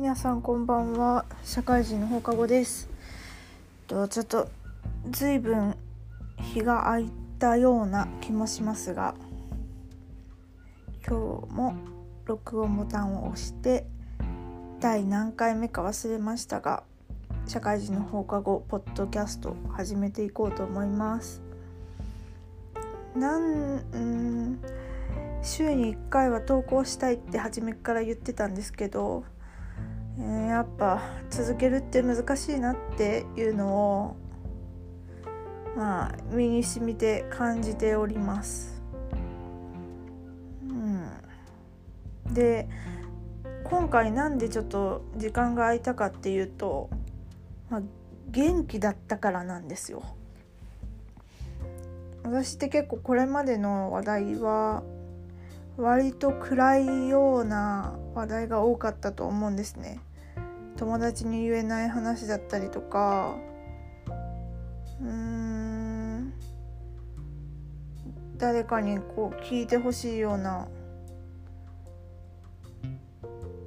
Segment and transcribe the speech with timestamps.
[0.00, 1.26] 皆さんこんばんは。
[1.44, 2.88] 社会人の放課後です。
[3.86, 4.48] とちょっと
[5.10, 5.76] ずいぶん
[6.38, 9.14] 日が空いたような気もしますが
[11.06, 11.74] 今日も
[12.24, 13.84] 録音ボタンを押して
[14.80, 16.82] 第何回目か忘れましたが
[17.46, 21.42] 社会人の放課後ポッドキャスト始めていこうと思います。
[23.14, 23.76] なん
[24.54, 24.60] ん
[25.42, 29.24] 週に1回は投稿したいって初めから言ってたんですけど、
[30.20, 34.16] え、やっぱ続けるって難しいなっていうのを
[35.76, 38.82] まあ身に染みて感じております。
[40.68, 42.68] うん、で
[43.64, 46.90] 今回なんでちょっと時間が空いたかっていうと、
[47.70, 47.82] まあ、
[48.28, 50.02] 元気だったからなんですよ。
[52.24, 54.82] 私って結構これまでの話題は
[55.76, 60.00] 割と暗いような話題が多かったと思うんですね。
[60.80, 63.36] 友達に言えない話だったりとか
[64.98, 66.32] うん
[68.38, 70.68] 誰かにこう聞いてほしいような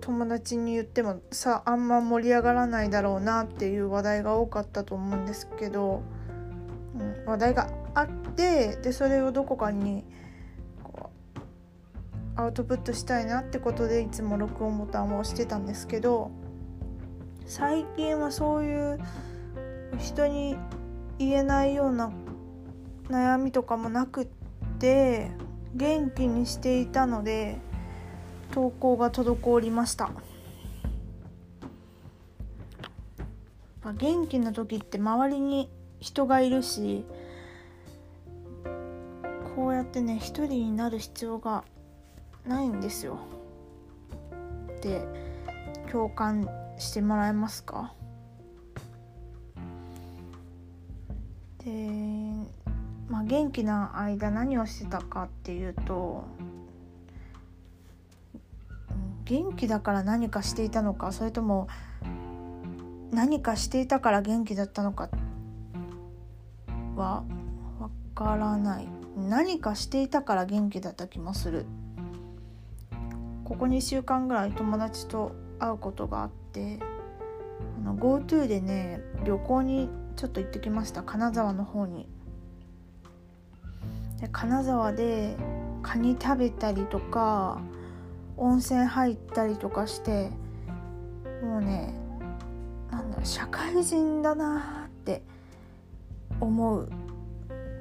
[0.00, 6.02] 友達に言ってもさあんま盛り上がらないだろうなっていう話題が多かったと思うんですけど、
[6.98, 10.02] うん、話題があってでそれをどこかに
[12.34, 16.32] アウトプットしたいなってことでいつも録音ボタンを押してたんですけど
[17.46, 18.98] 最近はそういう
[19.98, 20.56] 人に
[21.18, 22.12] 言えないような
[23.08, 24.26] 悩みとかもなくっ
[24.78, 25.30] て
[25.74, 27.58] 元気にしていたので
[28.50, 30.10] 投稿が滞りました。
[33.98, 37.04] 元気な時って周りに人がいるし
[39.54, 41.62] こうやってね一人になる必要が
[42.44, 43.20] ないんですよ。
[44.82, 45.06] で
[45.92, 47.92] 共感してもらえますか？
[51.64, 51.88] で
[53.08, 56.24] まあ元気な間何をしてたかっていうと
[59.24, 61.68] 元気だから何かしていたのかそれとも
[63.10, 65.08] 何かしていたから元気だったのか
[66.94, 67.24] は
[67.80, 68.88] わからない。
[69.16, 71.66] 何かしていたから元気だった気もする。
[73.44, 76.78] ここ2週間ぐらい友達と会うことがあって
[77.80, 82.08] あの GoTo でね旅行にちょっと行ってきました金沢の方に。
[84.20, 85.36] で金沢で
[85.82, 87.60] カニ食べたりとか
[88.38, 90.30] 温泉入ったりとかして
[91.42, 91.94] もうね
[92.90, 95.22] なんだろ社会人だなって
[96.40, 96.90] 思う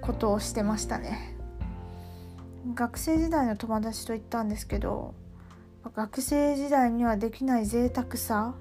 [0.02, 1.36] ことをしてましたね
[2.74, 5.14] 学生時代の友達と行ったんですけど
[5.94, 8.56] 学生時代にはできない贅沢さ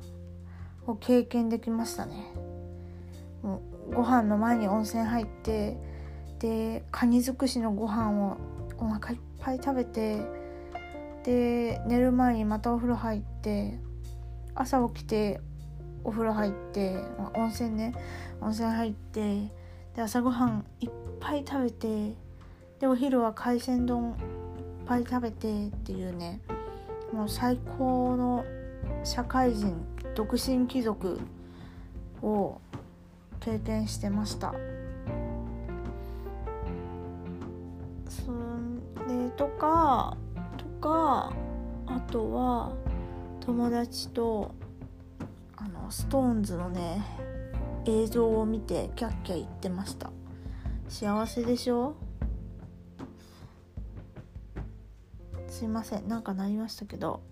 [0.87, 2.33] を経験できましたね。
[3.43, 5.77] もうご飯の前に温泉入って
[6.39, 8.37] でカニ尽くしのご飯を
[8.79, 10.23] お腹いっぱい食べて
[11.23, 13.79] で寝る前にまたお風呂入って
[14.55, 15.41] 朝起きて
[16.03, 16.99] お風呂入って、
[17.34, 17.95] 温泉ね
[18.43, 19.51] 温泉入って
[19.97, 22.15] で朝ごはんいっぱい食べて
[22.81, 24.17] でお昼は海鮮丼いっ
[24.87, 26.41] ぱい食べてっていうね
[27.15, 28.45] もう最高の
[29.05, 29.73] 社会人
[30.17, 31.21] 独身貴族
[32.23, 32.61] を
[33.39, 34.53] 経験してました。
[38.09, 38.33] そ
[39.09, 40.17] れとか
[40.57, 41.33] とか
[41.87, 42.73] あとは
[43.39, 44.53] 友達と
[45.57, 47.01] あのストーンズのね
[47.85, 50.11] 映像を見てキャッキャ言ってました。
[50.89, 51.95] 幸せでしょ？
[55.65, 56.07] すいません。
[56.09, 57.23] なんかなりましたけど。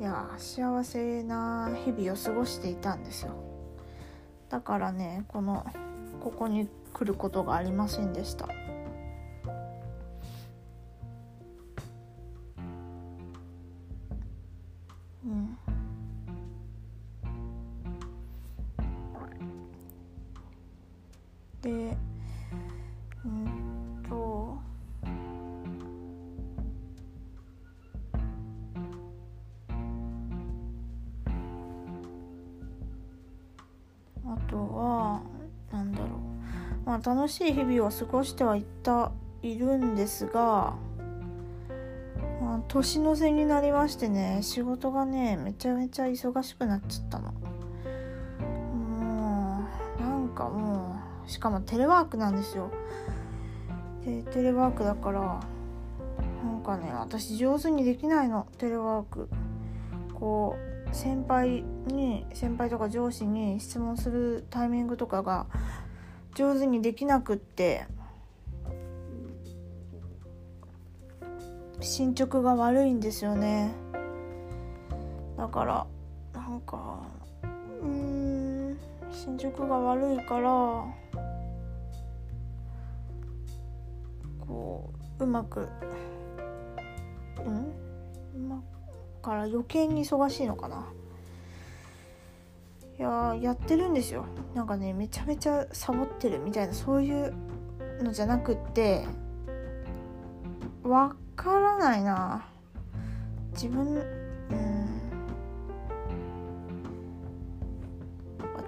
[0.00, 3.32] いや幸せな日々を過ごしていたんですよ。
[4.48, 5.66] だからねこの
[6.20, 8.48] ここに来ることがありませんでした。
[36.88, 39.12] まあ楽しい日々を過ごしてはいた
[39.42, 40.74] いるんですが、
[42.40, 47.32] まあ、年の瀬になりましてね仕事がねめちゃめちゃ忙しくなっちゃったの。
[48.72, 49.66] も
[49.98, 52.70] うなんかもうしかもテレワークなんですよ。
[54.06, 55.20] でテレワークだから
[56.42, 58.46] なんかね私上手にできないの。
[58.56, 59.28] テレワーク。
[60.14, 60.56] こ
[60.90, 65.44] う先輩に先輩とか上司に質問するタイミングとかが
[66.34, 67.86] 上手にできなくって
[71.80, 73.72] 進捗が悪いんですよね。
[75.36, 75.86] だから
[76.32, 77.00] なんか
[77.82, 78.78] うん
[79.10, 80.84] 進捗が悪いから
[84.46, 85.68] こううまく
[87.44, 87.72] うん？
[88.34, 88.62] うま
[89.22, 90.86] から余計に忙しいのかな。
[92.98, 94.24] いややってるんですよ。
[94.54, 97.32] なんかねめちゃめちゃサボってるみたいなそういう
[98.02, 99.04] のじゃなくって
[100.82, 102.46] わからないな。
[103.52, 104.98] 自分うん。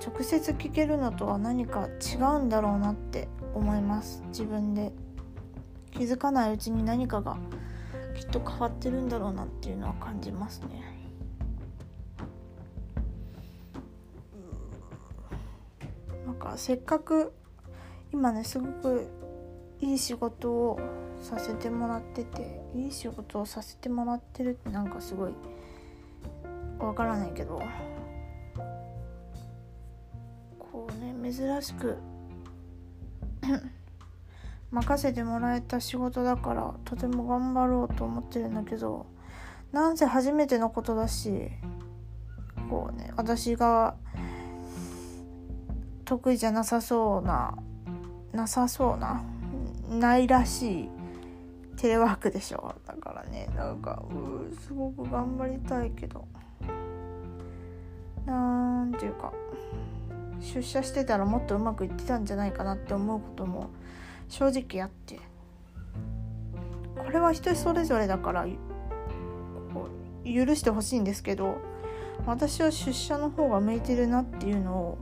[0.01, 4.23] 直接聞けるのとは何か違うんだろうなって思います。
[4.29, 4.93] 自分で。
[5.91, 7.37] 気づかないうちに何かが
[8.15, 11.00] きっと変わってるんだろうなっていうのは感じますね。
[16.51, 17.33] なんかせっかく
[18.13, 19.09] 今ねすごく
[19.81, 20.81] いい仕事を
[21.23, 25.33] させてもらってていい仕事をさせてもらってるってなんかすごい
[26.81, 27.63] わからないけど
[30.59, 31.99] こうね珍しく
[34.73, 39.07] 任せてもらえた仕事だからとても頑張ろうと思ってるんだけど
[39.71, 41.49] なんせ初めてのことだし
[42.69, 43.95] こうね私が
[46.11, 47.57] 得意じゃなさそうな
[48.33, 49.23] なさそうな
[49.89, 50.89] ないらしい
[51.77, 52.75] テレワークでしょ。
[52.85, 56.27] だからねなんかうすごく頑張りたいけど。
[58.27, 59.33] なんていうか
[60.41, 63.71] 出社してたらもっとうまくいってたんじゃないかなって思うことも
[64.29, 65.21] 正直あって。
[66.97, 68.47] これは人それぞれだから
[70.25, 71.59] 許してほしいんですけど
[72.27, 74.99] 私は出社の方が向いてるなっていうのを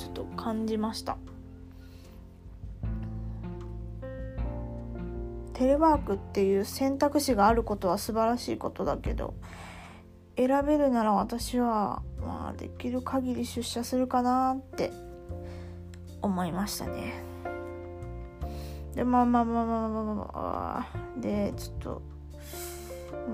[0.00, 1.18] ちょっと感じました。
[5.52, 9.34] テレワークっていう選択肢があることは素晴らしいことだけど
[10.34, 14.90] 選べるなら私はまあできる限り出社するかなって
[16.22, 17.22] 思いましたね。
[18.94, 20.86] でまあまあまあまあまあまあま
[21.18, 22.02] あでちょっと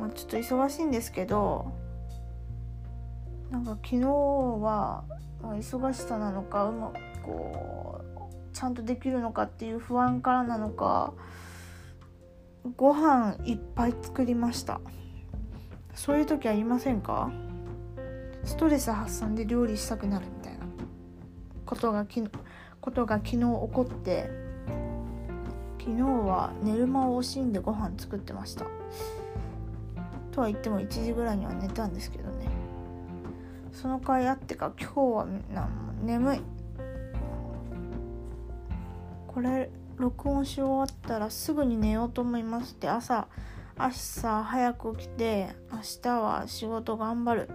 [0.01, 1.73] まあちょっと忙しいんですけど
[3.51, 5.05] なんか昨日は、
[5.43, 11.13] 忙しさなのかうまくこうちゃんとできるのかっていう不安からなのか
[12.77, 14.81] ご飯いっぱい作りました。
[15.95, 17.31] そういう時ありませんか？
[18.45, 20.67] ストレス発散で料理したくなるみたいな
[21.65, 22.23] ことがき
[22.81, 24.31] ことが昨日起こって
[25.79, 28.67] 昨日は寝る間を惜しんでご飯作ってました。
[30.33, 32.47] とは言っても1時ぐらいには寝たんですけどね。
[33.77, 35.69] その回あってか今日はな
[36.03, 36.41] 眠い。
[39.29, 43.29] これ録音し終わったらすぐに寝ようと思いますって朝
[43.77, 47.51] 朝早く起きて明日は仕事頑張る。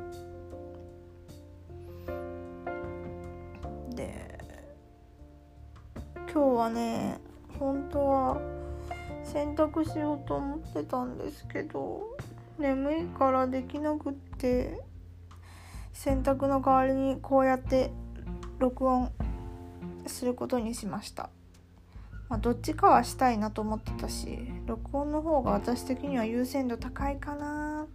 [3.95, 4.39] で
[6.31, 7.19] 今日はね
[7.57, 8.41] 本当は
[9.23, 12.03] 洗濯しようと思ってたんですけど
[12.59, 14.90] 眠いからできなくって。
[15.93, 17.91] 洗濯の代わりにこうやって
[18.59, 19.11] 録音
[20.07, 21.29] することにしました。
[22.29, 27.87] まあ、どっちかはしたいなと思ってたし録音の方が私的には優先度高いかな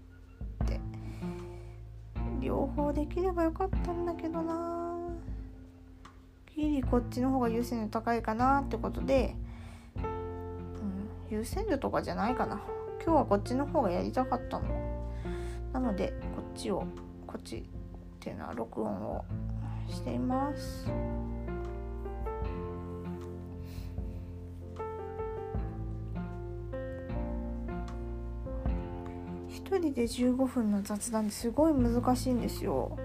[0.64, 0.80] って。
[2.40, 4.96] 両方できればよかったんだけどな。
[6.54, 9.34] ギリこっちの方が優先度高いかなってことで、
[9.96, 12.60] うん、優先度とかじゃないかな。
[13.04, 14.64] 今日はこっちの方がやりたかったの。
[15.72, 16.86] なのでこっちを
[17.26, 17.68] こっち
[18.26, 19.24] っていうのは録音を
[19.88, 20.90] しています。
[29.48, 32.98] 1人で15分の雑談ってすごい難しいんですよ。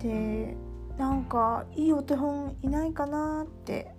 [0.00, 0.56] で
[0.96, 3.94] なんかいいお手本いないかなって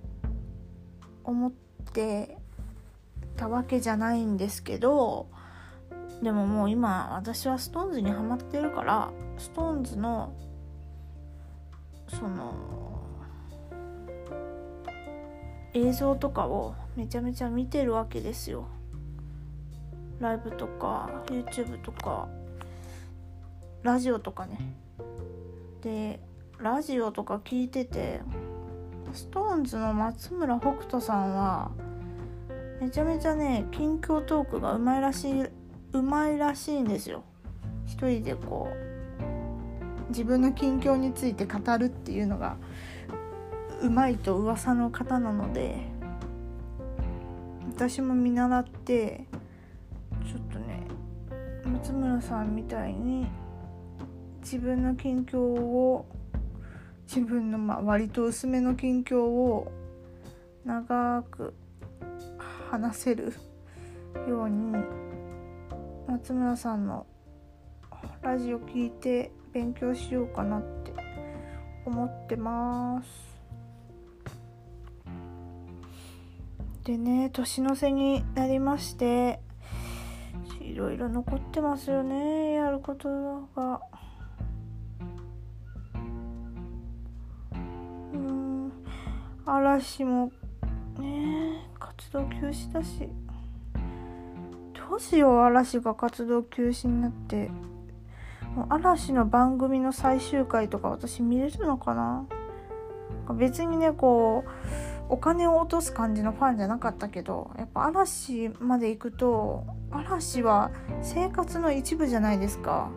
[1.24, 1.52] 思っ
[1.94, 2.38] て
[3.36, 5.28] たわけじゃないんですけど
[6.22, 10.34] でももう今私は SixTONES にハマってるから SixTONES の
[12.08, 12.54] その
[15.74, 18.68] 映像とかをめちゃめちゃ見てるわけですよ。
[20.20, 22.28] ライブとか YouTube とか
[23.84, 24.76] ラジオとかね
[25.82, 26.20] で
[26.58, 28.20] ラジオとか聞いてて
[29.14, 31.72] SixTONES の松村北斗さんは
[32.82, 35.46] めちゃめちゃね近況トークがうまいらしい
[35.94, 37.24] うまいらしいんですよ。
[37.86, 42.58] 一人でこう自分の近況について語るっていうのが
[43.82, 45.78] うまいと噂の方なので
[47.76, 49.26] 私も見習って
[50.26, 50.84] ちょっとね
[51.66, 53.28] 松村さんみたいに
[54.42, 56.06] 自分の近況を
[57.08, 59.72] 自分のまあ割と薄めの近況を
[60.66, 61.54] 長く
[62.70, 63.34] 話せる
[64.28, 64.76] ように
[66.10, 67.06] 松村さんの
[68.24, 70.92] ラジオ聞いて勉強しようかなって
[71.86, 73.08] 思ってます。
[76.84, 79.40] でね年の瀬になりまして
[80.60, 83.08] いろいろ残ってますよねやること
[83.56, 83.80] が。
[87.54, 88.72] うん
[89.46, 90.32] 嵐も
[90.98, 93.08] ね活動休止だし。
[95.00, 97.50] どうしよう嵐が活動休止になって。
[98.54, 102.26] もう嵐の番組の最終回とか私見れるのかな？
[103.34, 104.50] 別にねこう
[105.08, 110.70] お金を落とす感じのファンじゃなかったけどやっぱ嵐まで行くと嵐は
[111.02, 112.90] 生活の一部じゃないですか。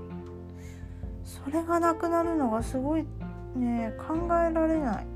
[1.23, 3.07] それがなくなるのがすごい
[3.55, 5.07] ね考えられない。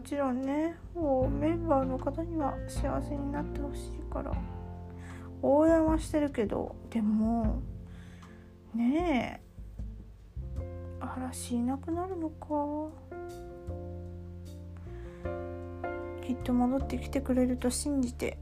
[0.00, 4.32] もちろんねもうメンバーの方には幸せになってほしいから。
[5.42, 7.60] 応援はしてるけどでも
[8.74, 12.46] ねえ嵐いなくなるのか。
[16.26, 18.38] きっと戻ってきてくれると信じて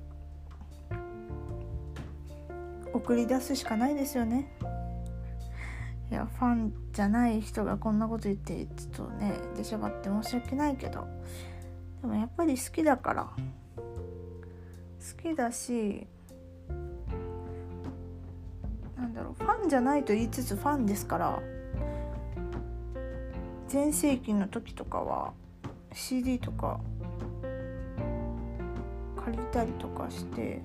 [2.93, 4.49] 送り出すしかないですよね。
[6.11, 11.07] いやファンじゃない人がこんなこと言ってちょっとね出しゃばって申し訳ないけど。
[12.01, 13.25] でもやっぱり好きだから。
[13.25, 16.07] 好きだし
[18.97, 21.41] なんだろうファンじゃないと言いつつファンですから。
[23.69, 25.35] 全盛期の時とかは
[25.93, 26.81] CD とか
[29.25, 30.63] 借りたりとかして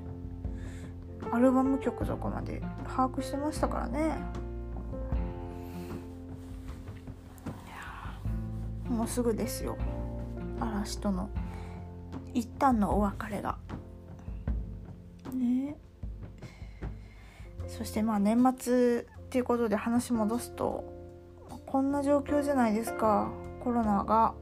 [1.32, 4.16] アルバム曲とかまで把握してましたからね。
[8.94, 9.78] もうすぐですよ。
[10.60, 11.30] 嵐との
[12.34, 13.58] 一旦のお別れが。
[15.34, 15.76] ね。
[17.68, 20.84] そしてまあ年末っていうことで話戻すと
[21.66, 23.32] こんな状況じゃないですか。
[23.64, 24.36] コロナが。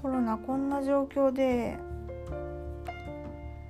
[0.00, 1.76] コロナこんな状況で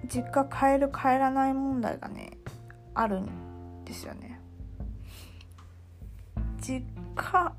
[0.07, 2.37] 実家帰る帰らない問題がね
[2.95, 4.38] あるんですよね。
[6.61, 6.85] 実
[7.16, 7.54] 家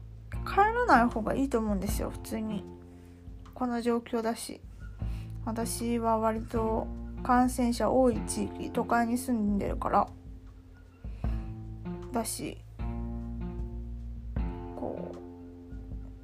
[0.46, 2.64] 帰らない方がいいと思うんですよ普通に。
[3.54, 4.62] この状況だし。
[5.46, 6.88] 私は割と
[7.24, 10.08] 感染者多い地域都会に住んでるから。
[12.12, 12.58] だし
[14.76, 15.18] こう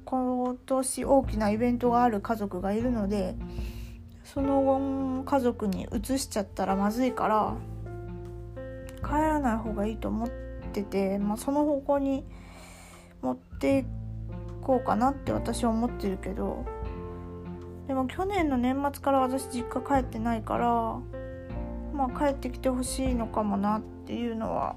[0.04, 3.34] 今年大きなイベントがある家族がいるので
[4.24, 7.56] その後家族に移しちゃったらまずいから
[9.02, 10.30] 帰らない方がいいと思っ
[10.72, 12.24] てて、まあ、その方向に
[13.22, 13.84] 持ってい
[14.68, 16.66] こうかなって私は思ってるけど
[17.86, 20.66] でも去年の年末から私実家帰ってないから
[21.94, 24.76] まあ帰ってきてほしいのかもなっていうのは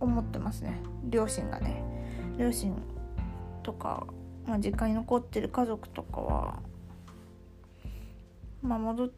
[0.00, 0.80] 思ってますね。
[1.04, 1.84] 両親がね。
[2.38, 2.74] 両親
[3.62, 4.06] とか、
[4.46, 6.62] まあ、実家に残ってる家族とかは
[8.62, 9.10] まあ戻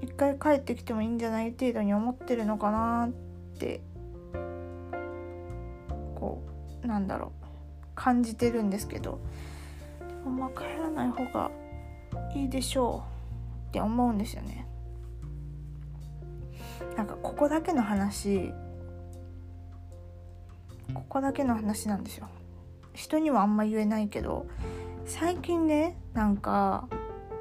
[0.00, 3.10] 一回帰ってきてもいいんじゃない程度に思ってるのかなっ
[3.58, 3.82] て
[6.14, 6.42] こ
[6.82, 7.39] うなんだろう。
[8.00, 9.20] 感じてるんですけど
[9.98, 11.50] でもまあ帰らない方が
[12.34, 13.04] いいでしょ
[13.66, 14.66] うって思うんですよね。
[16.96, 18.54] なんかここだけの話
[20.94, 22.28] ここだけの話なんですよ。
[22.94, 24.46] 人にはあんま言えないけど
[25.04, 26.88] 最近ねなんか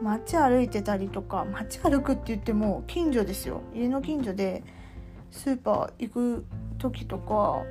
[0.01, 3.61] 街歩いてたりとか街歩くって言っても近所ですよ。
[3.73, 4.63] 家の近所で
[5.31, 6.45] スーパー行く
[6.79, 7.63] 時とか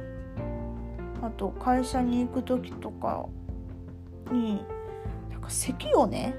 [1.23, 3.27] あと会社に行く時とか
[4.31, 4.65] に
[5.31, 6.35] なんか咳をね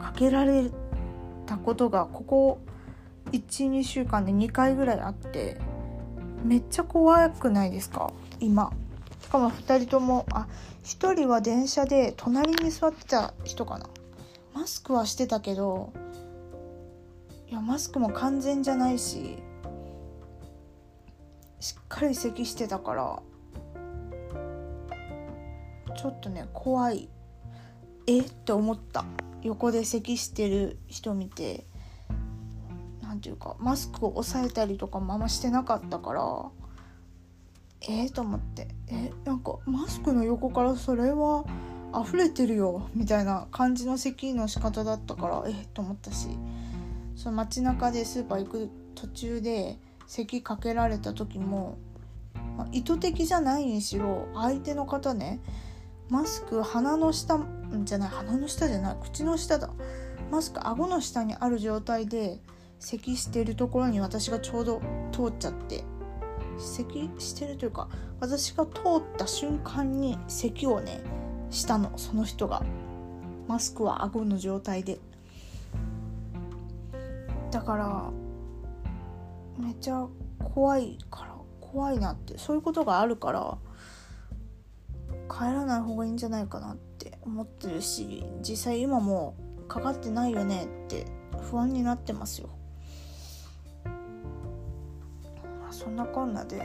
[0.00, 0.70] かけられ
[1.46, 2.58] たことがここ
[3.30, 5.58] 12週間で2回ぐらいあって
[6.44, 8.12] めっちゃ怖くないですか？
[8.40, 8.70] 今。
[9.22, 10.46] しかも2人ともあ
[10.84, 13.86] 1人は電車で隣に座ってた人かな。
[14.52, 15.92] マスクはしてたけど
[17.48, 19.38] いやマスクも完全じゃないし
[21.58, 23.22] しっかり咳してたから
[26.04, 27.08] ちょっとね怖い。
[28.06, 28.18] え？
[28.18, 29.06] って思った。
[29.40, 31.66] 横で咳してる人見て。
[33.00, 36.50] 何ていうかマスクを押さえたりとかもあんましてなかったから。
[37.88, 38.68] えー、と思って。
[38.88, 41.46] えなんかマスクの横からそれは
[41.98, 45.42] 溢れてるよみたいな感じの咳の仕方だったから。
[45.46, 46.28] えー、と思ったし。
[47.16, 51.78] その街中でスーパー行く途中で咳かけられた時も、
[52.58, 55.40] ま、意図的じゃないにしろ相手の方ね
[56.08, 57.40] マスク鼻の下
[57.84, 59.70] じゃない鼻の下じゃない口の下だ。
[60.30, 62.40] マスク顎の下にある状態で
[62.78, 64.80] 咳してるところに私がちょうど
[65.12, 65.84] 通っちゃって。
[66.58, 67.88] 咳してるというか
[68.20, 71.00] 私が通った瞬間に咳をね
[71.50, 71.96] したの。
[71.96, 72.62] その人が。
[73.46, 74.98] マスクは顎の状態で。
[77.50, 78.10] だから
[79.58, 80.06] めっちゃ
[80.42, 82.38] 怖いから怖いなって。
[82.38, 83.58] そういうことがあるから
[85.36, 89.34] 帰らない方がいいんじゃないかなって思ってるし実際今も
[89.66, 91.06] かかってないよねって
[91.50, 92.48] 不安になってますよ。
[95.72, 96.62] そんなこんなで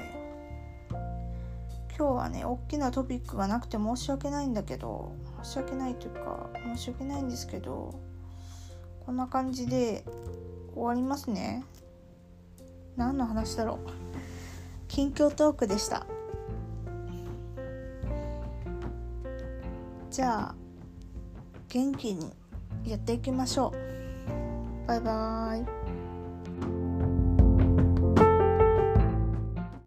[1.97, 5.11] 今日はね大きなトピックがなくて申し訳ないんだけど
[5.43, 7.99] 申し訳ないというか申し訳ないんですけど
[9.05, 10.05] こんな感じで
[10.75, 11.63] 終わりますね。
[12.95, 13.89] 何の話だろう。
[14.88, 16.05] 近況トークでした。
[20.19, 20.55] じゃあ
[21.69, 22.33] 元気に
[22.83, 24.85] やっていきましょう。
[24.85, 25.78] バイバーイ。